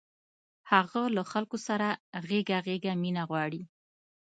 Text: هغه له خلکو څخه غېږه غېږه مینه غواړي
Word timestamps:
هغه 0.71 1.01
له 1.15 1.23
خلکو 1.31 1.57
څخه 1.67 1.89
غېږه 2.27 2.57
غېږه 2.65 2.93
مینه 3.01 3.23
غواړي 3.29 3.61